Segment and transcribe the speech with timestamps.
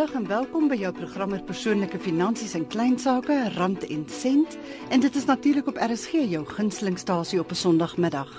[0.00, 4.54] Goeiemiddag en welkom by jou program oor persoonlike finansies en klein sake, rand en sent.
[4.88, 8.30] En dit is natuurlik op RSG, jou gunstelingstasie op 'n Sondagmiddag.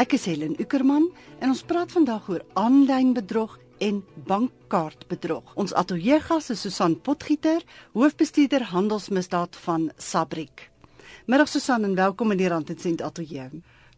[0.00, 1.10] Ek is Helen Ukerman
[1.40, 5.54] en ons praat vandag oor aanlyn bedrog en bankkaartbedrog.
[5.54, 7.62] Ons ateljeegas is Susan Potgieter,
[7.92, 10.70] hoofbestuurder handelsmisdaad van Sabrik.
[11.26, 13.50] Middag Susan en welkom in die Rand en Sent ateljee.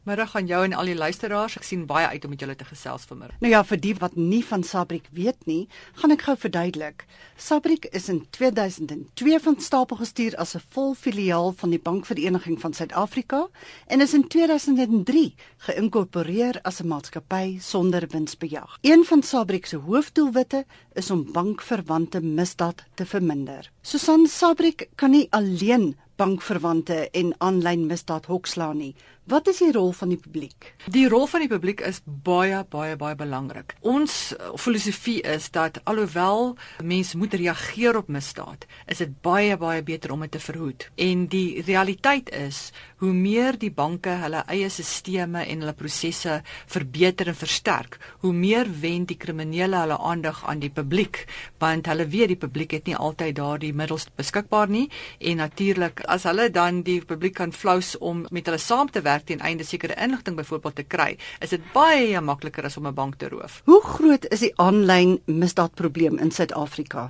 [0.03, 1.55] Middag aan jou en al die luisteraars.
[1.61, 3.37] Ek sien baie uit om met julle te gesels vanmiddag.
[3.39, 5.69] Nou ja, vir die wat nie van Sabrik weet nie,
[6.01, 7.05] gaan ek gou verduidelik.
[7.39, 13.47] Sabrik is in 2002 van stapel gestuur as 'n volfiliaal van die Bankvereniging van Suid-Afrika
[13.87, 15.35] en is in 2003
[15.69, 18.79] geïnkorporeer as 'n maatskappy sonder winsbejag.
[18.81, 23.71] Een van Sabrik se hoofdoelwitte is om bankverwante misdaad te verminder.
[23.83, 28.95] Susan Sabrik kan nie alleen bankverwante en aanlyn misdaad hokslaan nie.
[29.33, 30.67] Wat is die rol van die publiek?
[30.93, 33.73] Die rol van die publiek is baie baie baie belangrik.
[33.81, 36.51] Ons uh, filosofie is dat alhoewel
[36.85, 40.85] mense moet reageer op misdaad, is dit baie baie beter om dit te verhoed.
[41.01, 42.59] En die realiteit is,
[43.01, 46.37] hoe meer die banke hulle eie stelsels en hulle prosesse
[46.71, 51.25] verbeter en versterk, hoe meer wen die kriminele hulle aandag aan die publiek,
[51.59, 54.85] want hulle weet die publiek het nie altyd daardie middels beskikbaar nie
[55.19, 59.22] en natuurlik as hulle dan die publiek kan flous om met hulle saam te werk,
[59.23, 62.95] werk ten einde sekere inligting byvoorbeeld te kry, is dit baie makliker as om 'n
[62.95, 63.63] bank te roof.
[63.65, 67.09] Hoe groot is die aanlyn misdaadprobleem in Suid-Afrika?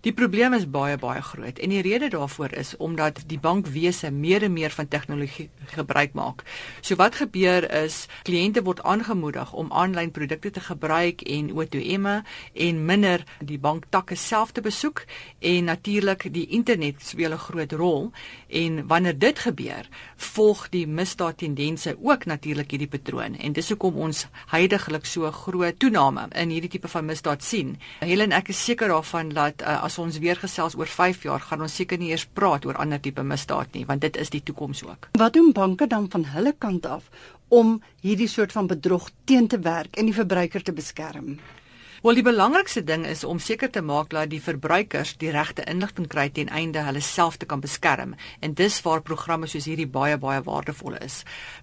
[0.00, 4.46] Die probleem is baie baie groot en die rede daarvoor is omdat die bankwese meer
[4.46, 6.40] en meer van tegnologie gebruik maak.
[6.80, 12.14] So wat gebeur is kliënte word aangemoedig om aanlyn produkte te gebruik en OTM'e
[12.66, 15.02] en minder die banktakke self te besoek
[15.52, 18.10] en natuurlik die internet speel 'n groot rol
[18.48, 19.84] en wanneer dit gebeur,
[20.16, 25.78] volg die misdaad tendense ook natuurlik hierdie patroon en dis hoekom ons heidaglik so groot
[25.78, 27.76] toename in hierdie tipe van misdaad sien.
[27.98, 31.64] Helen, ek is seker daarvan dat uh, as ons weer gesels oor 5 jaar, gaan
[31.66, 34.84] ons seker nie eers praat oor ander tipe misdaad nie, want dit is die toekoms
[34.86, 35.10] ook.
[35.18, 37.10] Wat doen banke dan van hulle kant af
[37.50, 41.40] om hierdie soort van bedrog teen te werk en die verbruiker te beskerm?
[42.00, 46.06] Wel die belangrikste ding is om seker te maak dat die verbruikers die regte inligting
[46.08, 50.16] kry ten einde hulle self te kan beskerm en dis waar programme soos hierdie baie
[50.16, 51.18] baie waardevol is.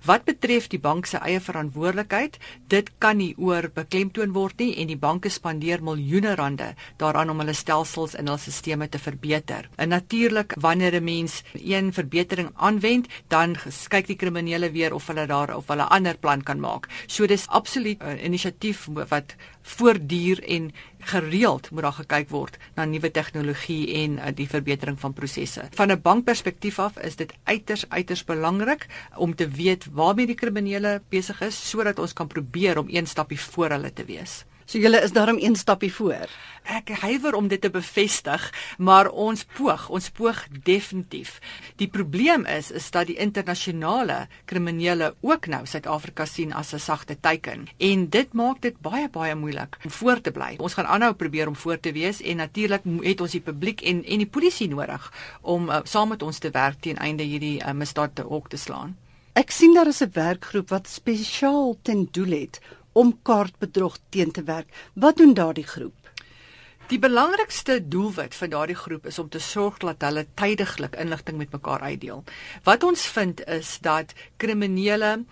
[0.05, 2.37] Wat betref die bank se eie verantwoordelikheid,
[2.69, 6.69] dit kan nie oor beklemtoon word nie en die banke spandeer miljoene rande
[7.01, 9.65] daaraan om hulle stelsels en hul stelsels te verbeter.
[9.75, 13.57] En natuurlik wanneer 'n mens een verbetering aanwend, dan
[13.89, 16.87] kyk die kriminele weer of hulle daar of hulle ander plan kan maak.
[17.07, 23.11] So dis absoluut 'n inisiatief wat voortduur en gereeld moet daar gekyk word na nuwe
[23.11, 25.67] tegnologie en uh, die verbetering van prosesse.
[25.71, 31.01] Van 'n bankperspektief af is dit uiters uiters belangrik om te weet waarmee die kriminele
[31.09, 34.45] besig is sodat ons kan probeer om een stappie voor hulle te wees.
[34.67, 36.27] So julle is daarom een stappie voor.
[36.67, 41.37] Ek huiwer om dit te bevestig, maar ons poog, ons poog definitief.
[41.79, 47.15] Die probleem is is dat die internasionale kriminele ook nou Suid-Afrika sien as 'n sagte
[47.19, 50.55] teiken en dit maak dit baie baie moeilik om voor te bly.
[50.59, 54.03] Ons gaan aanhou probeer om voor te wees en natuurlik het ons die publiek en
[54.03, 57.71] en die polisie nodig om uh, saam met ons te werk teen einde hierdie uh,
[57.71, 58.97] misdaad te hok te slaan.
[59.33, 62.59] Ek sien daar is 'n werkgroep wat spesiaal ten doel het
[62.97, 64.69] om kaartbedrog teen te werk.
[64.93, 66.11] Wat doen daardie groep?
[66.87, 71.51] Die belangrikste doelwit van daardie groep is om te sorg dat hulle tydiglik inligting met
[71.51, 72.23] mekaar uitdeel.
[72.63, 75.25] Wat ons vind is dat kriminele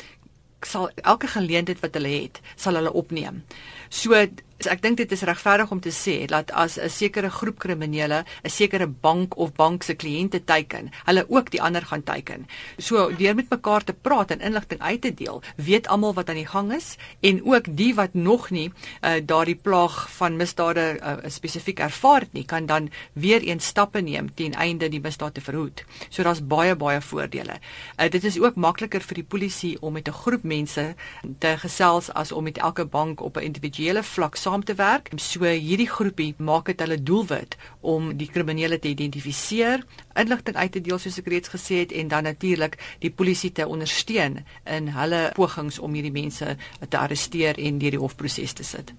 [0.66, 3.44] sal elke geleentheid wat hulle het, sal hulle opneem.
[3.90, 4.18] So
[4.56, 8.24] So ek dink dit is regverdig om te sê dat as 'n sekere groep kriminele
[8.44, 12.48] 'n sekere bank of bank se kliënte teiken, hulle ook die ander gaan teiken.
[12.78, 16.36] So deur met mekaar te praat en inligting uit te deel, weet almal wat aan
[16.36, 18.72] die gang is en ook die wat nog nie
[19.02, 24.02] uh, daardie plaag van misdade uh, spesifiek ervaar het nie, kan dan weer een stappe
[24.02, 25.84] neem ten einde die misdaad te verhoed.
[26.10, 27.60] So daar's baie baie voordele.
[28.00, 30.96] Uh, dit is ook makliker vir die polisie om met 'n groep mense
[31.40, 35.10] te gesels as om met elke bank op 'n individuele vlak saam te werk.
[35.22, 39.86] So hierdie groepie maak dit hulle doelwit om die kriminele te identifiseer,
[40.22, 43.68] inligting uit te deel soos ek reeds gesê het en dan natuurlik die polisie te
[43.68, 44.44] ondersteun
[44.78, 46.56] in hulle pogings om hierdie mense
[46.90, 48.94] te arresteer en deur die hofproses te sit.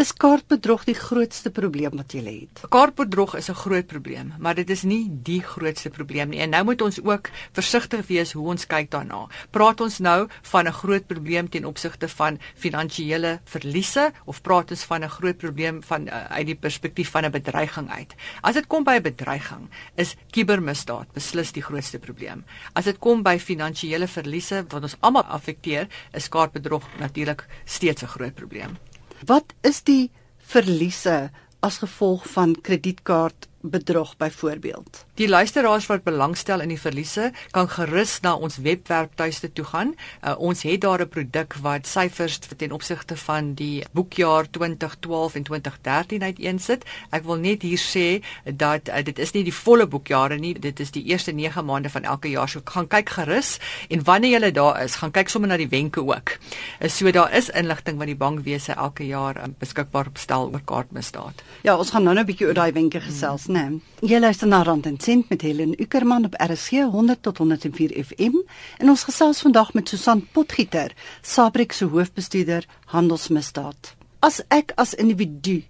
[0.00, 2.62] Is kaartbedrog die grootste probleem wat jy het?
[2.72, 6.40] Kaartbedrog is 'n groot probleem, maar dit is nie die grootste probleem nie.
[6.40, 9.28] En nou moet ons ook versigtig wees hoe ons kyk daarna.
[9.50, 14.84] Praat ons nou van 'n groot probleem ten opsigte van finansiële verliese of praat ons
[14.84, 18.14] van 'n groot probleem van uh, uit die perspektief van 'n bedreiging uit?
[18.40, 22.44] As dit kom by 'n bedreiging, is kubermisdaad beslis die grootste probleem.
[22.72, 28.06] As dit kom by finansiële verliese wat ons almal affekteer, is kaartbedrog natuurlik steeds 'n
[28.06, 28.78] groot probleem.
[29.26, 31.30] Wat is die verliese
[31.60, 35.04] as gevolg van kredietkaart bedrog byvoorbeeld.
[35.14, 39.94] Die luisteraars wat belangstel in die verliese kan gerus na ons webwerf tuiste toe gaan.
[40.24, 45.42] Uh, ons het daar 'n produk wat syfers ten opsigte van die boekjaar 2012 en
[45.42, 46.84] 2013 uiteensit.
[47.10, 48.24] Ek wil net hier sê
[48.54, 51.90] dat uh, dit is nie die volle boekjare nie, dit is die eerste 9 maande
[51.90, 52.48] van elke jaar.
[52.48, 53.58] So gaan kyk gerus
[53.88, 56.38] en wanneer jy daar is, gaan kyk sommer na die wenke ook.
[56.80, 61.42] Uh, so daar is inligting wat die bankwese elke jaar um, beskikbaar stel oor kaartmisdaad.
[61.62, 63.44] Ja, ons gaan nou net 'n bietjie oor daai wenke gesels.
[63.44, 63.80] Hmm né?
[64.00, 68.38] Jy luister na Rand en Sent met Helen Ukerman op RSG 100 tot 104 FM
[68.78, 73.94] en ons gesels vandag met Susan Potgieter, Sabrik se hoofbestuurder handelsmisdaad.
[74.20, 75.60] As ek as individu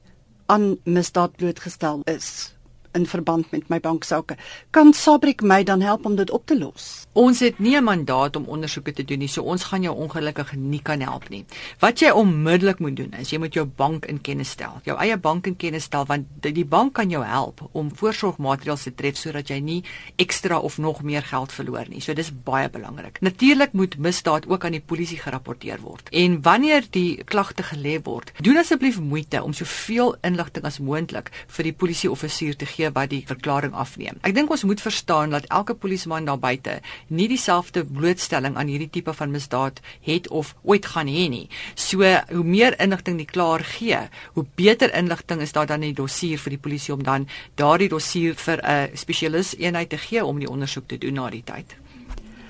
[0.46, 2.52] aan misdaad blootgestel is,
[2.92, 4.36] in verband met my banksaake.
[4.70, 7.06] Kan Sabrik my dan help om dit op te los?
[7.12, 10.54] Ons het nie 'n mandaat om ondersoeke te doen nie, so ons gaan jou ongelukkig
[10.54, 11.44] nie kan help nie.
[11.78, 14.80] Wat jy onmiddellik moet doen is jy moet jou bank in kennis stel.
[14.84, 18.94] Jou eie bank in kennis stel want die bank kan jou help om voorsorgmaatreëls te
[18.94, 19.84] tref sodat jy nie
[20.16, 22.00] ekstra of nog meer geld verloor nie.
[22.00, 23.20] So dis baie belangrik.
[23.20, 26.08] Natuurlik moet misdaad ook aan die polisie gerapporteer word.
[26.10, 31.64] En wanneer die klagte gelê word, doen asseblief moeite om soveel inligting as moontlik vir
[31.64, 34.18] die polisieoffisier te gee gee wat die verklaring afneem.
[34.26, 36.78] Ek dink ons moet verstaan dat elke polisieman daar buite
[37.08, 41.46] nie dieselfde blootstelling aan hierdie tipe van misdaad het of ooit gaan hê nie.
[41.74, 44.00] So hoe meer inligting die klaar gee,
[44.34, 47.28] hoe beter inligting is daar dan in die dossier vir die polisie om dan
[47.60, 51.44] daardie dossier vir 'n spesialis eenheid te gee om die ondersoek te doen na die
[51.44, 51.76] tyd.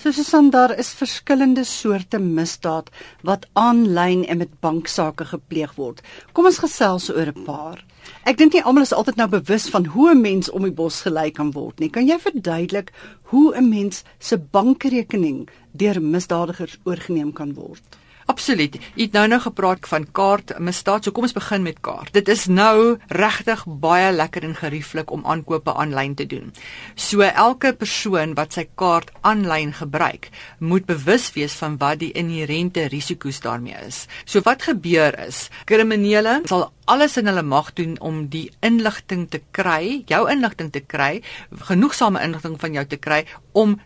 [0.01, 2.87] So Susan, daar is verskillende soorte misdaad
[3.21, 6.01] wat aanlyn en met banksaake gepleeg word.
[6.33, 7.85] Kom ons gesels oor 'n paar.
[8.25, 11.03] Ek dink nie almal is altyd nou bewus van hoe 'n mens om die bos
[11.03, 11.91] gelei kan word nie.
[11.91, 12.93] Kan jy verduidelik
[13.23, 18.00] hoe 'n mens se bankrekening deur misdadigers oorgeneem kan word?
[18.31, 18.77] Absoluut.
[18.95, 21.05] Jy het nou nou gepraat van kaart misdaad.
[21.05, 22.13] So kom ons begin met kaart.
[22.15, 26.53] Dit is nou regtig baie lekker en gerieflik om aankope aanlyn te doen.
[26.95, 30.29] So elke persoon wat sy kaart aanlyn gebruik,
[30.59, 34.05] moet bewus wees van wat die inherente risiko's daarmee is.
[34.25, 39.43] So wat gebeur is, kriminele sal alles in hulle mag doen om die inligting te
[39.51, 41.23] kry, jou inligting te kry,
[41.67, 43.25] genoegsame inligting van jou te kry
[43.59, 43.79] om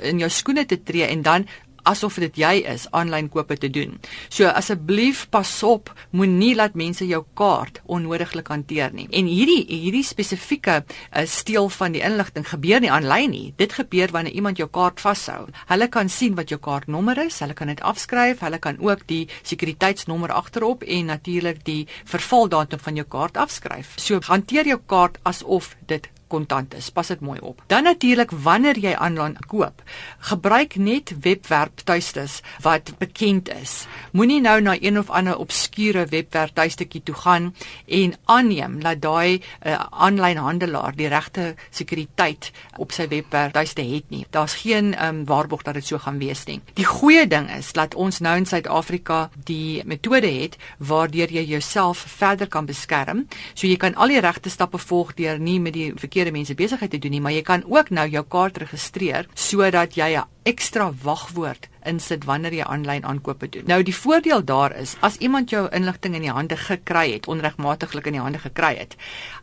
[0.00, 1.50] in jou skoene te tree en dan
[1.88, 3.98] asof dit jy is aanlyn kope te doen.
[4.28, 9.08] So asseblief pas op, moenie laat mense jou kaart onnodiglik hanteer nie.
[9.10, 13.52] En hierdie hierdie spesifieke uh, steel van die inligting gebeur nie aanlyn nie.
[13.56, 15.46] Dit gebeur wanneer iemand jou kaart vashou.
[15.70, 19.24] Hulle kan sien wat jou kaartnommer is, hulle kan dit afskryf, hulle kan ook die
[19.42, 23.96] sekuriteitsnommer agterop en natuurlik die vervaldatum van jou kaart afskryf.
[23.96, 26.90] So hanteer jou kaart asof dit kontant is.
[26.90, 27.62] Pas dit mooi op.
[27.72, 29.82] Dan natuurlik wanneer jy aanlyn koop,
[30.30, 33.84] gebruik net webwerf tuistes wat bekend is.
[34.16, 37.50] Moenie nou na een of ander obskure webwerf tuistetjie toe gaan
[37.86, 42.50] en aanneem dat daai aanlyn uh, handelaar die regte sekuriteit
[42.80, 44.24] op sy webwerf tuiste het nie.
[44.30, 46.60] Daar's geen um, waarborg dat dit so gaan wees nie.
[46.78, 52.04] Die goeie ding is dat ons nou in Suid-Afrika die metode het waardeur jy jouself
[52.18, 53.26] verder kan beskerm.
[53.54, 56.54] So jy kan al die regte stappe volg deur nie met die verkeerde verkeerde mense
[56.54, 60.26] besigheid te doen nie, maar jy kan ook nou jou kaart registreer sodat jy 'n
[60.44, 63.64] ekstra wagwoord insit wanneer jy aanlyn aankope doen.
[63.66, 68.06] Nou die voordeel daar is as iemand jou inligting in die hande gekry het, onregmatiglik
[68.06, 68.96] in die hande gekry het,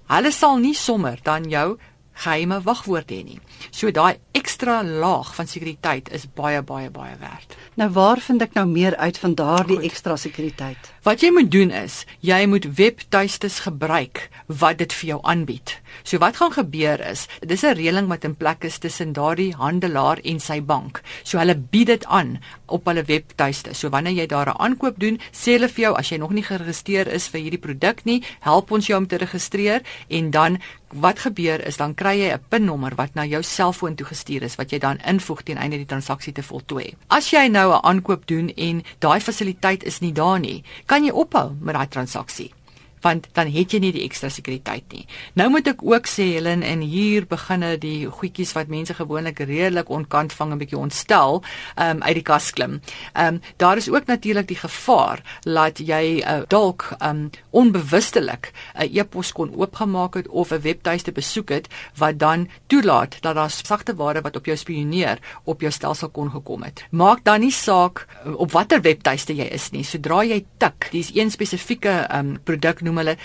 [0.07, 1.77] hulle sal nie sommer dan jou
[2.23, 3.39] geheime wagwoord hê nie.
[3.71, 7.55] So daai ekstra laag van sekuriteit is baie baie baie werd.
[7.79, 10.91] Nou waar vind ek nou meer uit van daardie ekstra sekuriteit?
[11.07, 14.25] Wat jy moet doen is, jy moet webtuistes gebruik
[14.61, 15.77] wat dit vir jou aanbied.
[16.03, 20.19] So wat gaan gebeur is, dis 'n reëling wat in plek is tussen daardie handelaar
[20.23, 21.01] en sy bank.
[21.23, 23.73] So hulle bied dit aan op hulle webtuiste.
[23.73, 26.43] So wanneer jy daar 'n aankoop doen, sê hulle vir jou as jy nog nie
[26.43, 30.59] geregistreer is vir hierdie produk nie, help ons jou om te registreer en dan
[30.93, 34.55] wat gebeur is dan kry jy 'n PIN-nommer wat na jou selfoon toe gestuur is
[34.55, 36.95] wat jy dan invoeg teen einde die transaksie te voltooi.
[37.07, 41.11] As jy nou 'n aankoop doen en daai fasiliteit is nie daar nie, kan jy
[41.11, 42.53] ophou met daai transaksie
[43.01, 45.05] want dan het jy nie die ekstra sekuriteit nie.
[45.39, 49.89] Nou moet ek ook sê Helen en hier beginne die goedjies wat mense gewoonlik redelik
[49.89, 51.43] onkant vang 'n bietjie ontstel
[51.75, 52.81] um, uit die kas klim.
[53.13, 58.83] Ehm um, daar is ook natuurlik die gevaar dat jy uh, dalk um, onbewustelik 'n
[58.83, 63.49] uh, e-pos kon oopgemaak het of 'n webtuiste besoek het wat dan toelaat dat daar
[63.49, 66.85] sagte ware wat op jou spioneer op jou stelsel kon gekom het.
[66.91, 69.83] Maak dan nie saak uh, op watter webtuiste jy is nie.
[69.83, 73.17] Sodra jy tik, dis een spesifieke um, produk noem hulle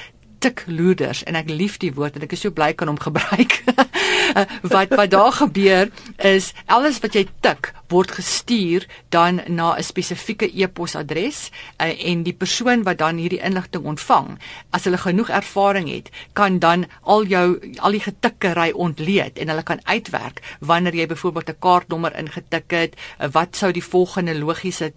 [0.45, 3.63] tikloerders en ek lief die woord en ek is so bly kan hom gebruik.
[4.75, 10.49] wat wat daar gebeur is alles wat jy tik word gestuur dan na 'n spesifieke
[10.49, 14.39] e-posadres uh, en die persoon wat dan hierdie inligting ontvang
[14.71, 19.63] as hulle genoeg ervaring het kan dan al jou al die getikkery ontleed en hulle
[19.63, 24.93] kan uitwerk wanneer jy byvoorbeeld 'n kaartnommer ingetik het uh, wat sou die volgende logiese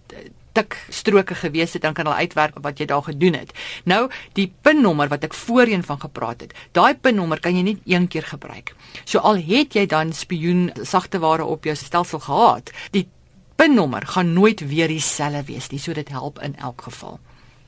[0.57, 3.53] tik stroke gewees het dan kan hulle uitwerk wat jy daar gedoen het.
[3.85, 6.55] Nou die pinnommer wat ek voorheen van gepraat het.
[6.77, 8.73] Daai pinnommer kan jy net een keer gebruik.
[9.05, 13.07] So al het jy dan spioen sagteware op jou stelsel gehad, die
[13.57, 15.79] pinnommer gaan nooit weer dieselfde wees nie.
[15.81, 17.19] So dit help in elk geval.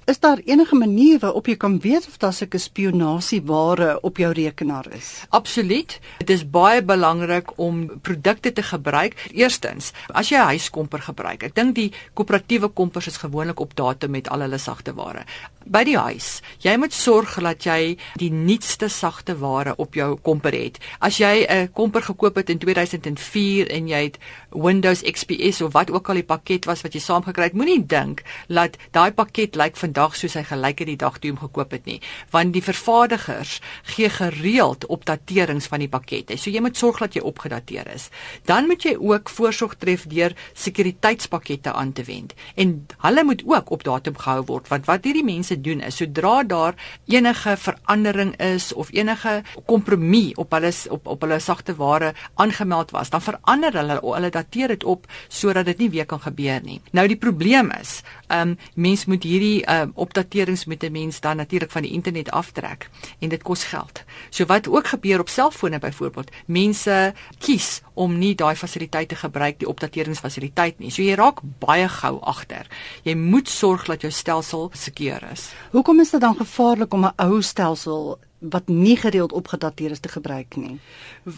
[0.10, 4.88] Is daar enige manier waarop jy kan weet of daar sulke spionasieware op jou rekenaar
[4.98, 5.10] is?
[5.30, 6.00] Absoluut.
[6.18, 9.14] Dit is baie belangrik om produkte te gebruik.
[9.38, 14.12] Eerstens, as jy 'n huiskomper gebruik, ek dink die koöperatiewe kompers is gewoonlik op datum
[14.12, 15.26] met al hulle sagte ware.
[15.66, 20.54] By die huis, jy moet sorg dat jy die nuutste sagte ware op jou komper
[20.54, 20.80] het.
[21.00, 24.18] As jy 'n komper gekoop het in 2004 en jy het
[24.50, 28.24] Windows XP of wat ook al die pakket was wat jy saamgekry het, moenie dink
[28.48, 31.76] dat daai pakket lyk vandag dag soos hy gelyk het die dag toe hom gekoop
[31.76, 32.00] het nie,
[32.34, 33.60] want die vervaardigers
[33.94, 36.38] gee gereeld opdaterings van die pakkette.
[36.40, 38.10] So jy moet sorg dat jy opgedateer is.
[38.50, 42.36] Dan moet jy ook voorsorg tref deur sekuriteitspakkette aan te wend.
[42.56, 46.44] En hulle moet ook op datum gehou word, want wat hierdie mense doen is sodra
[46.48, 46.78] daar
[47.10, 53.10] enige verandering is of enige kompromie op hulle op op hulle sagte ware aangemeld was,
[53.10, 56.80] dan verander hulle hulle dateer dit op sodat dit nie weer kan gebeur nie.
[56.96, 61.38] Nou die probleem is, ehm um, mens moet hierdie uh, opdaterings met 'n mens dan
[61.38, 64.04] natuurlik van die internet aftrek en dit kos geld.
[64.30, 69.68] So wat ook gebeur op selfone byvoorbeeld, mense kies om nie daai fasiliteite gebruik die
[69.68, 70.92] opdateringsfasiliteit nie.
[70.92, 72.68] So jy raak baie gou agter.
[73.04, 75.52] Jy moet sorg dat jou stelsel seker is.
[75.72, 80.10] Hoekom is dit dan gevaarlik om 'n ou stelsel wat nie gereeld opgedateer is te
[80.10, 80.80] gebruik nie.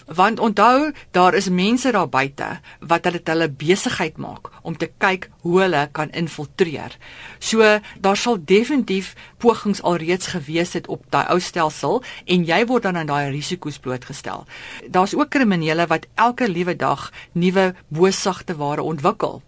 [0.06, 5.30] Want onthou, daar is mense daar buite wat hulle hulle besigheid maak om te kyk
[5.42, 6.98] hoe hulle kan infiltreer.
[7.40, 12.84] So daar sal definitief pogings alreeds gewees het op daai ou stelsel en jy word
[12.84, 14.46] dan aan daai risiko's blootgestel.
[14.88, 19.42] Daar's ook kriminele wat elke liewe dag nuwe boossagte ware ontwikkel.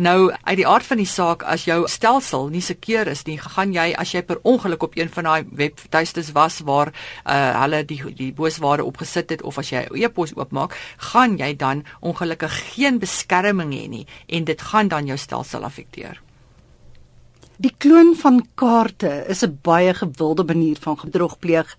[0.00, 3.74] Nou uit die aard van die saak as jou stelsel nie seker is nie, gaan
[3.74, 6.88] jy as jy per ongeluk op een van daai webtuistes was waar
[7.28, 10.72] uh hulle die die boosware opgesit het of as jy e-pos oopmaak,
[11.12, 16.22] gaan jy dan ongelukkig geen beskerming hê nie en dit gaan dan jou stelsel affekteer.
[17.60, 21.76] Die kloon van kaarte is 'n baie gewilde manier van gedrog pleeg.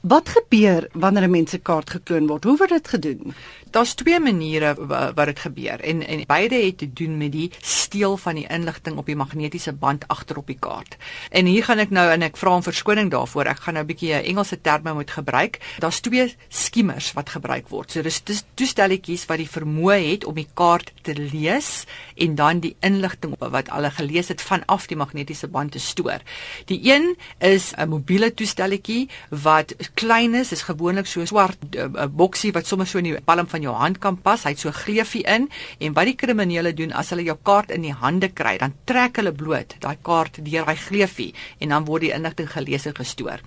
[0.00, 2.44] Wat gebeur wanneer 'n mens se kaart gekloon word?
[2.44, 3.34] Hoe word dit gedoen?
[3.70, 4.74] Daar's twee maniere
[5.14, 8.96] wat dit gebeur en en beide het te doen met die steel van die inligting
[8.96, 10.96] op die magnetiese band agter op die kaart.
[11.30, 13.44] En hier gaan ek nou en ek vra om verskoning daarvoor.
[13.44, 15.58] Ek gaan nou 'n bietjie 'n Engelse terme moet gebruik.
[15.78, 17.90] Daar's twee skimmers wat gebruik word.
[17.90, 22.60] So dis dis toestelletjies wat die vermoë het om die kaart te lees en dan
[22.60, 26.20] die inligting wat hulle gelees het vanaf die magnetiese band te stoor.
[26.64, 32.06] Die een is 'n mobiele toestelletjie wat klein is, is gewoonlik so 'n swart uh,
[32.06, 34.44] boksie wat sommer so in die palm van jou hand kan pas.
[34.44, 35.48] Hy't so gleefie in
[35.80, 39.16] en wat die kriminele doen as hulle jou kaart in die hande kry, dan trek
[39.16, 43.42] hulle bloot daai kaart deur daai gleefie en dan word die inligting gelees en gestoor.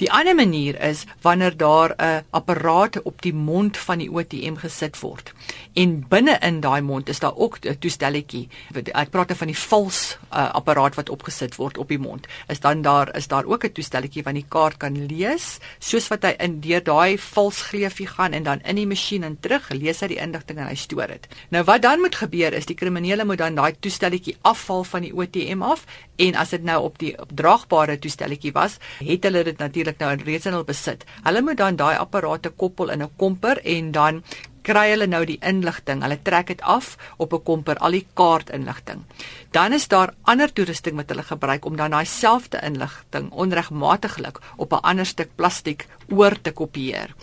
[0.00, 5.00] Die ander manier is wanneer daar 'n apparaat op die mond van die ATM gesit
[5.00, 5.32] word.
[5.72, 8.48] En binne in daai mond is daar ook 'n toestelletjie.
[8.92, 12.26] Ek praat van die vals uh, apparaat wat opgesit word op die mond.
[12.48, 16.22] Is dan daar is daar ook 'n toestelletjie wat die kaart kan lees soos wat
[16.22, 20.00] hy in deur daai vals gleufie gaan en dan in die masjien en terug lees
[20.00, 21.26] hy die inligting en hy stoor dit.
[21.48, 25.12] Nou wat dan moet gebeur is die kriminele moet dan daai toestelletjie afval van die
[25.20, 29.89] ATM af en as dit nou op die opdraagbare toestelletjie was, het hulle dit natuurlik
[29.90, 31.04] natuurlik nou reeds in hul besit.
[31.24, 34.22] Hulle moet dan daai apparate koppel in 'n komper en dan
[34.62, 36.02] kry hulle nou die inligting.
[36.02, 39.04] Hulle trek dit af op 'n komper, al die kaartinligting.
[39.50, 44.72] Dan is daar ander toerusting wat hulle gebruik om dan daai selfde inligting onregmatiglik op
[44.72, 47.14] 'n ander stuk plastiek oor te kopieer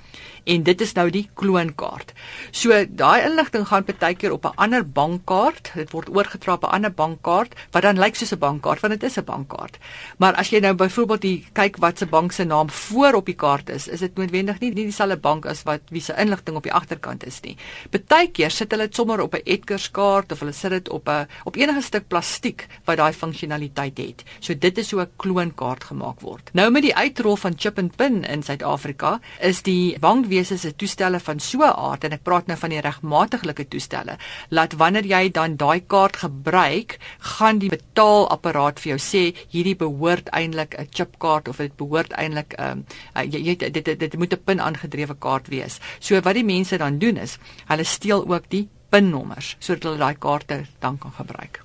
[0.48, 2.14] en dit is nou die kloonkaart.
[2.52, 6.94] So daai inligting gaan partykeer op 'n ander bankkaart, dit word oorgedra op 'n ander
[6.94, 9.78] bankkaart wat dan lyk soos 'n bankkaart want dit is 'n bankkaart.
[10.18, 13.70] Maar as jy nou byvoorbeeld kyk wat se bank se naam voor op die kaart
[13.70, 16.74] is, is dit noodwendig nie, nie dieselfde bank as wat wie se inligting op die
[16.74, 17.58] agterkant is nie.
[17.90, 21.28] Partykeer sit hulle dit sommer op 'n Edgars kaart of hulle sit dit op 'n
[21.44, 24.24] op enige stuk plastiek wat daai funksionaliteit het.
[24.40, 26.50] So dit is hoe 'n kloonkaart gemaak word.
[26.54, 31.20] Nou met die uitrol van chip and pin in Suid-Afrika is die bankwese se toestelle
[31.20, 34.18] van so 'n aard en ek praat nou van die regmatiglike toestelle,
[34.50, 36.98] laat wanneer jy dan daai kaart gebruik,
[37.38, 42.54] gaan die betaalapparaat vir jou sê hierdie behoort eintlik 'n chipkaart of dit behoort eintlik
[42.58, 42.86] 'n um,
[43.16, 45.80] uh, jy, jy dit, dit dit dit moet 'n pin aangedrewe kaart wees.
[46.00, 47.38] So wat die mense dan doen is,
[47.68, 51.62] hulle steel ook die pinnommers sodat hulle daai kaarte dan kan gebruik.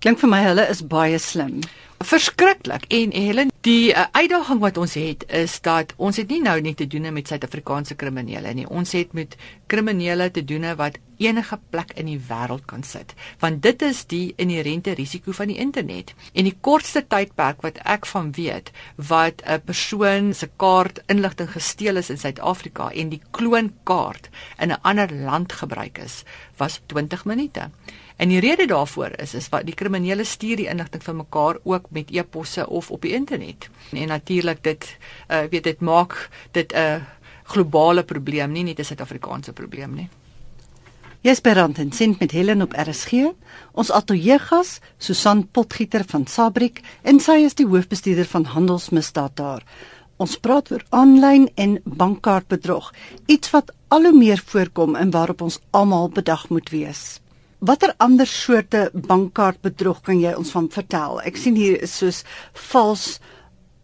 [0.00, 1.60] Klink vir my hulle is baie slim.
[2.04, 2.84] Verskriklik.
[2.92, 6.76] En Helen, die uh, uitdaging wat ons het is dat ons het nie nou net
[6.82, 8.66] te doen met Suid-Afrikaanse kriminele nie.
[8.68, 9.36] Ons het met
[9.72, 13.14] kriminele te doen wat enige plek in die wêreld kan sit.
[13.40, 16.12] Want dit is die inherente risiko van die internet.
[16.34, 21.96] En die kortste tydperk wat ek van weet wat 'n persoon se kaart inligting gesteel
[21.96, 24.28] is in Suid-Afrika en die kloonkaart
[24.58, 26.24] in 'n ander land gebruik is,
[26.56, 27.70] was 20 minute.
[28.16, 31.90] En die rede daarvoor is is wat die kriminele stuur die inligting van mekaar ook
[31.90, 33.68] met e-posse of op die internet.
[33.92, 34.96] En natuurlik dit
[35.28, 37.02] uh weet dit maak dit 'n uh,
[37.44, 40.08] globale probleem, nie net 'n Suid-Afrikaanse probleem nie.
[41.20, 43.12] Jesperant en sint met Helen op RSG.
[43.72, 49.62] Ons ateljeegas, Susan Potgieter van Sabrik en sy is die hoofbestuurder van Handelsmisdaad daar.
[50.16, 52.92] Ons praat oor aanlyn en bankkaartbedrog,
[53.26, 57.23] iets wat al hoe meer voorkom en waarop ons almal bedag moet wees.
[57.60, 61.20] Watter ander soorte bankkaartbedrog kan jy ons van vertel?
[61.24, 62.22] Ek sien hier is soos
[62.70, 63.18] vals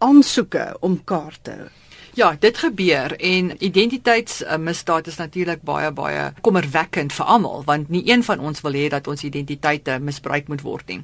[0.01, 1.71] aansoeke om kaarte.
[2.13, 8.23] Ja, dit gebeur en identiteitsmisdaad is natuurlik baie baie kommerwekkend vir almal want nie een
[8.27, 10.97] van ons wil hê dat ons identiteite misbruik moet word nie.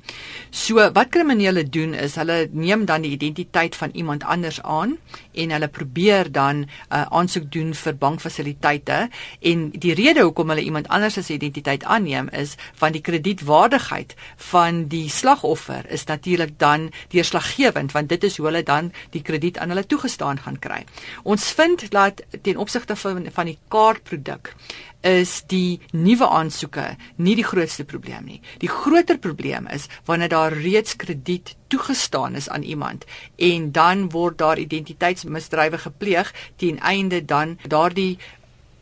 [0.52, 4.98] So wat kriminele doen is hulle neem dan die identiteit van iemand anders aan
[5.32, 9.10] en hulle probeer dan 'n uh, aansoek doen vir bankfasiliteite
[9.40, 14.88] en die rede hoekom hulle iemand anders se identiteit aanneem is van die kredietwaardigheid van
[14.88, 19.70] die slagoffer is natuurlik dan deurslaggewend want dit is hoe hulle dan die krediet aan
[19.70, 20.84] hulle toegestaan gaan kry.
[21.24, 24.54] Ons vind dat ten opsigte van van die kaartproduk
[25.01, 28.42] is die nuwe aansoeke nie die grootste probleem nie.
[28.60, 34.38] Die groter probleem is wanneer daar reeds krediet toegestaan is aan iemand en dan word
[34.38, 38.18] daar identiteitsmisdrywe gepleeg ten einde dan daardie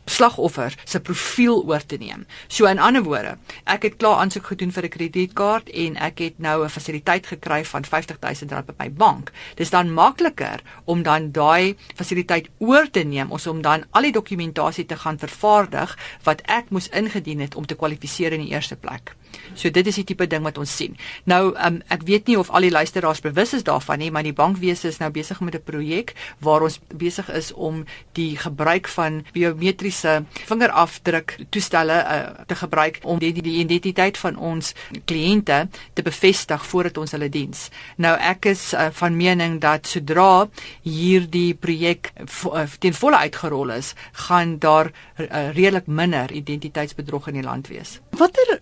[0.06, 2.24] slagoffer se profiel oor te neem.
[2.48, 6.38] So in ander woorde, ek het klaar aansoek gedoen vir 'n kredietkaart en ek het
[6.38, 9.32] nou 'n fasiliteit gekry van R50000 by my bank.
[9.56, 14.12] Dis dan makliker om dan daai fasiliteit oor te neem of om dan al die
[14.12, 18.76] dokumentasie te gaan vervaardig wat ek moes ingedien het om te kwalifiseer in die eerste
[18.76, 19.16] plek.
[19.56, 20.96] So dit is die tipe ding wat ons sien.
[21.24, 24.34] Nou um, ek weet nie of al die luisteraars bewus is daarvan nie, maar die
[24.36, 29.24] bankwese is nou besig met 'n projek waar ons besig is om die gebruik van
[29.32, 36.66] biometriese vingerafdruk toestelle uh, te gebruik om die, die identiteit van ons kliënte te bevestig
[36.66, 37.70] voordat ons hulle diens.
[37.96, 40.48] Nou ek is uh, van mening dat sodra
[40.82, 47.46] hierdie projek uh, ten volle uitgerol is, gaan daar uh, redelik minder identiteitsbedrog in die
[47.46, 48.00] land wees.
[48.10, 48.58] Watter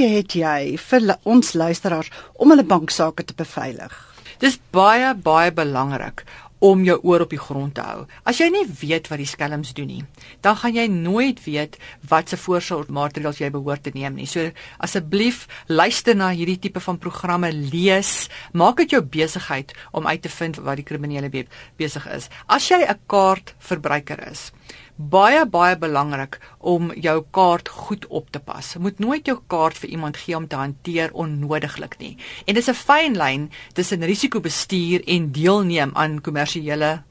[0.00, 2.08] wenke het jy vir ons luisteraars
[2.40, 3.92] om hulle banksaake te beveilig?
[4.40, 6.24] Dis baie baie belangrik
[6.60, 8.04] om jou oor op die grond te hou.
[8.28, 10.02] As jy nie weet wat die skelms doen nie,
[10.44, 11.78] dan gaan jy nooit weet
[12.10, 14.28] wat se voorsorgmaatreëls jy behoort te neem nie.
[14.28, 14.52] So
[14.84, 20.32] asseblief luister na hierdie tipe van programme, lees, maak dit jou besigheid om uit te
[20.32, 21.32] vind wat die kriminele
[21.80, 22.28] besig is.
[22.46, 24.52] As jy 'n kaartverbruiker is,
[25.00, 28.76] baie baie belangrik om jou kaart goed op te pas.
[28.76, 32.16] Moet nooit jou kaart vir iemand gee om te hanteer onnodiglik nie.
[32.46, 36.49] En dis 'n fyn lyn tussen risikobestuur en deelneem aan kommersiële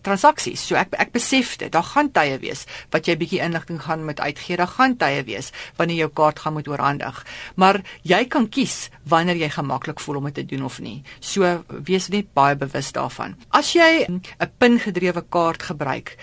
[0.02, 0.62] transaksies.
[0.68, 1.72] So ek ek besef dit.
[1.72, 4.58] Daar gaan tye wees wat jy bietjie inligting gaan met uitgee.
[4.58, 7.26] Daar gaan tye wees wanneer jou kaart gaan moet oorhandig.
[7.56, 11.04] Maar jy kan kies wanneer jy gemaklik voel om dit te doen of nie.
[11.20, 13.36] So wees net baie bewus daarvan.
[13.50, 14.22] As jy 'n
[14.58, 16.18] PIN gedrewe kaart gebruik,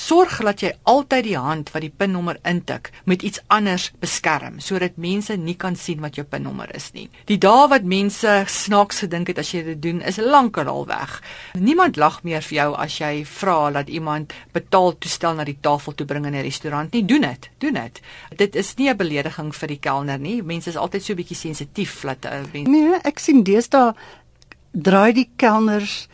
[0.00, 4.96] Sorg dat jy altyd die hand wat die pinnommer intik met iets anders beskerm sodat
[4.96, 7.08] mense nie kan sien wat jou pinnommer is nie.
[7.28, 11.18] Die dae wat mense snaaks gedink het as jy dit doen is lankal al weg.
[11.58, 15.94] Niemand lag meer vir jou as jy vra dat iemand betaal toestel na die tafel
[15.94, 17.04] toe bring in 'n restaurant nie.
[17.04, 17.50] Doen dit.
[17.58, 18.00] Doen dit.
[18.36, 20.42] Dit is nie 'n belediging vir die kelner nie.
[20.42, 23.94] Mense is altyd so 'n bietjie sensitief dat uh, Nee, ek sien deesdae
[24.72, 26.08] draai die kelners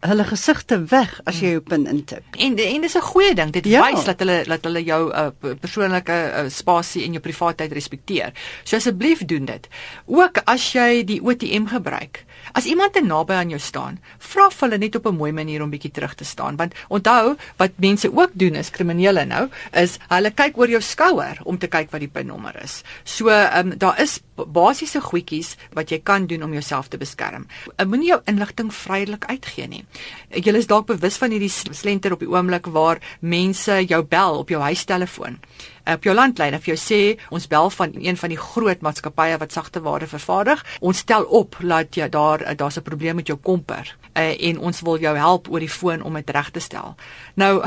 [0.00, 2.24] hulle gesigte weg as jy jou pin intik.
[2.38, 3.52] En en dis 'n goeie ding.
[3.52, 3.82] Dit ja.
[3.84, 5.28] wys dat hulle dat hulle jou uh,
[5.60, 8.32] persoonlike uh, spasie en jou privaatheid respekteer.
[8.64, 9.68] So asseblief doen dit.
[10.06, 14.68] Ook as jy die ATM gebruik, As iemand te naby aan jou staan, vra vir
[14.68, 18.10] hulle net op 'n mooi manier om bietjie terug te staan, want onthou wat mense
[18.12, 22.00] ook doen is kriminele nou, is hulle kyk oor jou skouer om te kyk wat
[22.00, 22.82] die pinnommer is.
[23.04, 27.46] So, ehm um, daar is basiese goedjies wat jy kan doen om jouself te beskerm.
[27.86, 29.84] Moenie jou inligting vrylik uitgee nie.
[30.30, 34.48] Jy is dalk bewus van hierdie slenter op die oomblik waar mense jou bel op
[34.48, 35.38] jou huistelefoon
[35.84, 39.52] op jou landlyn of jy sê ons bel van een van die groot maatskappye wat
[39.52, 40.64] sagte ware vervaardig.
[40.80, 44.80] Ons stel op dat jy daar daar's 'n probleem met jou komper uh, en ons
[44.80, 46.94] wil jou help oor die foon om dit reg te stel.
[47.34, 47.64] Nou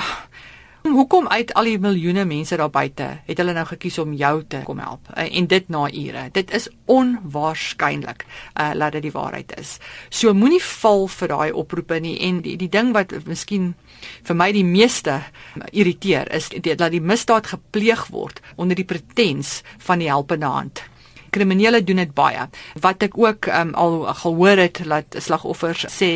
[0.84, 4.60] Hoekom uit al die miljoene mense daar buite het hulle nou gekies om jou te
[4.68, 6.26] kom help uh, en dit na ure.
[6.36, 8.26] Dit is onwaarskynlik
[8.60, 9.78] uh laat dit die waarheid is.
[10.12, 13.74] So moenie val vir daai oproepe nie en die die ding wat miskien
[14.28, 15.22] vir my die meeste
[15.72, 20.84] irriteer is dat die misdaad gepleeg word onder die pretens van die helpende hand
[21.34, 22.46] kriminele doen dit baie.
[22.84, 26.12] Wat ek ook um, al gehoor het dat slagoffers sê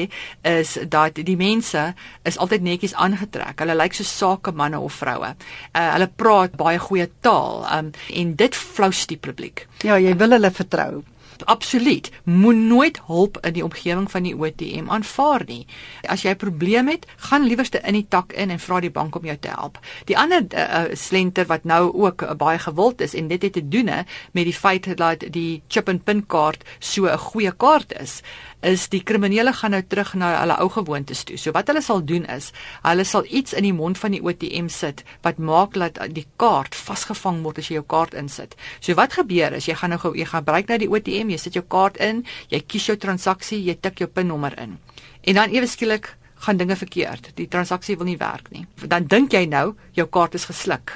[0.47, 1.83] is dat die mense
[2.27, 3.59] is altyd netjies aangetrek.
[3.63, 5.33] Hulle lyk so sakemanne of vroue.
[5.73, 9.67] Uh, hulle praat baie goeie taal um, en dit flous die publiek.
[9.85, 11.03] Ja, jy wil hulle vertrou.
[11.45, 12.11] Absoluut.
[12.23, 15.65] Moet nooit hulp in die omgewing van die OTM aanvaar nie.
[16.07, 19.15] As jy 'n probleem het, gaan liewerste in die tak in en vra die bank
[19.15, 19.79] om jou te help.
[20.05, 23.67] Die ander uh, slenter wat nou ook uh, baie gewild is en dit het te
[23.67, 23.89] doen
[24.31, 28.21] met die feit dat die chip and pin kaart so 'n goeie kaart is
[28.65, 31.37] is die kriminele gaan nou terug na hulle ou gewoontes toe.
[31.37, 32.49] So wat hulle sal doen is,
[32.81, 36.75] hulle sal iets in die mond van die ATM sit wat maak dat die kaart
[36.75, 38.55] vasgevang word as jy jou kaart insit.
[38.79, 41.53] So wat gebeur is jy gaan nou jy gaan gebruik nou die ATM, jy sit
[41.53, 44.77] jou kaart in, jy kies jou transaksie, jy tik jou pinnommer in.
[45.23, 46.15] En dan ewe skielik
[46.45, 47.31] gaan dinge verkeerd.
[47.35, 48.65] Die transaksie wil nie werk nie.
[48.85, 50.93] Dan dink jy nou jou kaart is gesluk.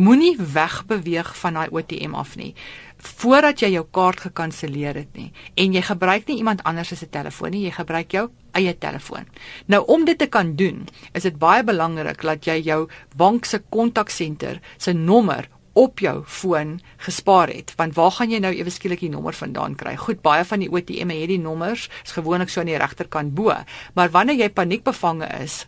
[0.00, 2.54] Moenie wegbeweeg van daai ATM af nie
[3.00, 7.54] voordat jy jou kaart gekanselleer het nie en jy gebruik nie iemand anders se telefoon
[7.54, 9.28] nie, jy gebruik jou eie telefoon.
[9.70, 12.82] Nou om dit te kan doen, is dit baie belangrik dat jy jou
[13.16, 18.50] bank se kontaksenter se nommer op jou foon gespaar het want waar gaan jy nou
[18.52, 19.94] ewe skielik die nommer vandaan kry?
[19.96, 23.54] Goed, baie van die ATM het die nommers, is gewoonlik so aan die regterkant bo,
[23.94, 25.64] maar wanneer jy paniekbevange is,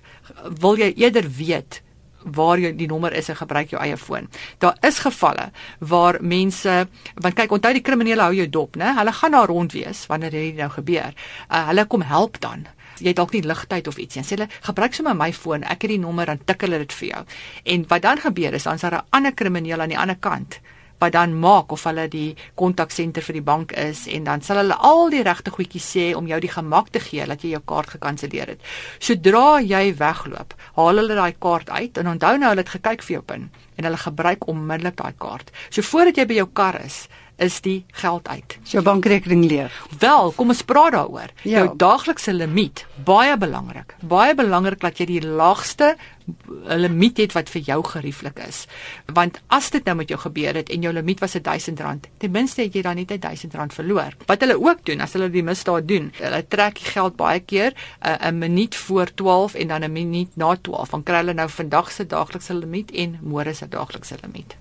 [0.60, 1.82] wil jy eerder weet
[2.24, 4.28] waar jy die nommer is en gebruik jou eie foon.
[4.58, 8.94] Daar is gevalle waar mense want kyk onthou die kriminele hou jou dop, né?
[8.96, 11.12] Hulle gaan daar rond wees wanneer dit nou gebeur.
[11.50, 12.66] Uh, hulle kom help dan.
[13.02, 14.24] Jy dalk nie ligtyd of iets nie.
[14.26, 17.08] Sê hulle gebruik sommer my foon, ek het die nommer dan tik hulle dit vir
[17.08, 17.24] jou.
[17.64, 20.60] En wat dan gebeur is dan is daar 'n ander krimineel aan die ander kant
[21.02, 24.78] wat dan maak of hulle die kontaksenter vir die bank is en dan sal hulle
[24.78, 27.96] al die regte goedjies sê om jou die gemak te gee dat jy jou kaart
[27.96, 28.62] gekanselleer het.
[29.02, 33.18] Sodra jy wegloop, haal hulle daai kaart uit en onthou nou hulle het gekyk vir
[33.18, 35.50] jou pin en hulle gebruik onmiddellik daai kaart.
[35.70, 37.06] So voordat jy by jou kar is,
[37.42, 38.56] is die geld uit.
[38.62, 39.74] Is jou bankrekening leeg?
[39.98, 41.34] Wel, kom ons praat daaroor.
[41.42, 41.62] Ja.
[41.62, 43.96] Jou daaglikse limiet, baie belangrik.
[44.00, 45.96] Baie belangrik dat jy die laagste
[46.78, 48.64] limiet het wat vir jou gerieflik is.
[49.14, 52.62] Want as dit nou met jou gebeur het en jou limiet was R1000, ten minste
[52.62, 54.16] het jy dan net R1000 verloor.
[54.28, 57.74] Wat hulle ook doen as hulle die misdaad doen, hulle trek die geld baie keer
[58.00, 60.88] eh, 'n uh, minuut voor 12 en dan 'n minuut na 12.
[60.90, 64.56] Dan kry hulle nou vandag se daaglikse limiet en môre se daaglikse limiet.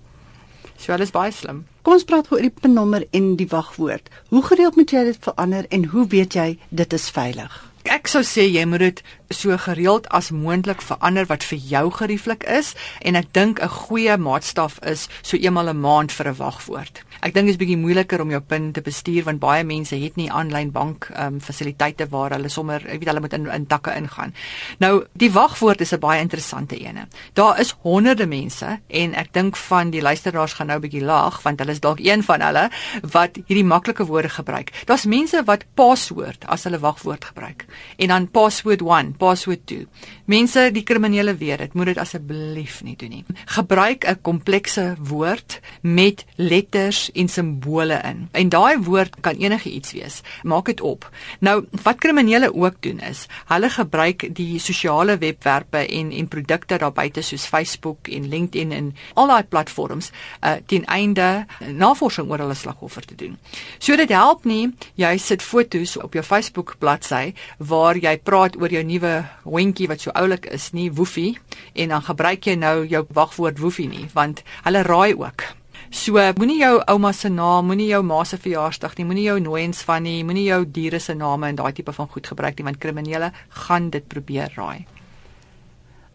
[0.81, 1.65] So hulle is baie slim.
[1.85, 4.09] Kom ons praat oor die pinnommer en die wagwoord.
[4.33, 7.53] Hoe gereeld moet jy dit verander en hoe weet jy dit is veilig?
[7.89, 8.99] Ek sou sê jy moet dit
[9.33, 12.73] so gereeld as moontlik verander wat vir jou gerieflik is
[13.05, 17.01] en ek dink 'n goeie maatstaf is so eenmal 'n maand vir 'n wagwoord.
[17.21, 20.15] Ek dink dit is bietjie moeiliker om jou PIN te bestuur want baie mense het
[20.17, 23.67] nie aanlyn bank ehm um, fasiliteite waar hulle sommer, ek weet hulle moet in in
[23.69, 24.33] takke ingaan.
[24.81, 27.07] Nou, die wagwoord is 'n baie interessante ene.
[27.33, 31.59] Daar is honderde mense en ek dink van die luisteraars gaan nou bietjie laag want
[31.59, 32.69] hulle is dalk een van hulle
[33.11, 34.71] wat hierdie maklike woorde gebruik.
[34.85, 37.65] Daar's mense wat password as hulle wagwoord gebruik
[37.97, 39.87] en dan password 1 password 2.
[40.25, 43.25] Mense, die kriminele weet dit, moet dit asseblief nie doen nie.
[43.45, 48.27] Gebruik 'n komplekse woord met letters en simbole in.
[48.31, 50.21] En daai woord kan enige iets wees.
[50.43, 51.09] Maak dit op.
[51.39, 56.93] Nou, wat kriminele ook doen is, hulle gebruik die sosiale webwerwe en en produkte daar
[56.93, 62.55] buite soos Facebook en LinkedIn en al daai platforms uh ten einde navorsing oor hulle
[62.55, 63.37] slagoffer te doen.
[63.79, 68.71] So dit help nie jy sit fotos op jou Facebook bladsy waar jy praat oor
[68.71, 71.37] jou nuwe hondjie wat so oulik is nie woefie
[71.73, 75.60] en dan gebruik jy nou jou wagwoord woefie nie want hulle raai ook.
[75.91, 79.81] So moenie jou ouma se naam, moenie jou ma se verjaarsdag nie, moenie jou nooiens
[79.83, 82.79] van nie, moenie jou diere se name en daai tipe van goed gebruik nie want
[82.79, 83.33] kriminele
[83.65, 84.85] gaan dit probeer raai.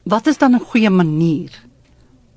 [0.08, 1.50] Wat is dan 'n goeie manier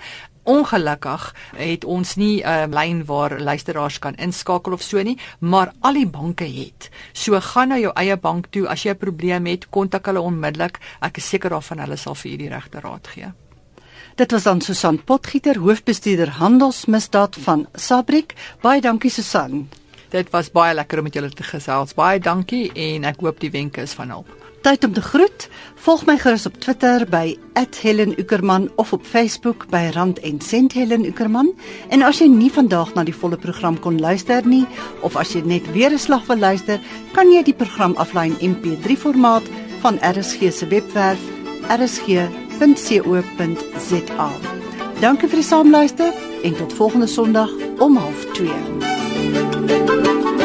[0.48, 5.72] Ongelukkig het ons nie 'n uh, lyn waar luisteraars kan inskakel of so nie, maar
[5.80, 6.90] al die banke het.
[7.12, 10.78] So gaan na jou eie bank toe as jy 'n probleem het, kontak hulle onmiddellik.
[11.00, 13.32] Ek is seker daarvan hulle sal vir u die regte raad gee.
[14.16, 18.34] Dit was aan Susan Potgieter, hoofbestuurder handelsmisdaad van Sabrik.
[18.61, 19.68] Baie dankie Susan.
[20.11, 21.94] Dit was baie lekker om met julle te gesels.
[21.94, 24.30] Baie dankie en ek hoop die wenke is van hulp.
[24.62, 25.46] Tyd om te groet.
[25.84, 31.04] Volg my gerus op Twitter by @HelenUckerman of op Facebook by Rand en Sent Helen
[31.04, 31.52] Uckerman.
[31.88, 34.66] En as jy nie vandag na die volle program kon luister nie
[35.00, 36.80] of as jy net weer 'n slag wil luister,
[37.12, 39.44] kan jy die program aflaai in MP3 formaat
[39.80, 41.20] van RSG se webwerf
[41.68, 44.30] rsg www.rsg.co.za.
[45.00, 50.38] Dankie vir die saamluister en tot volgende Sondag om 12:30.